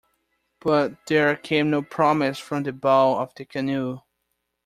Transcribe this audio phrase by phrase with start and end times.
[0.59, 3.99] But there came no promise from the bow of the canoe.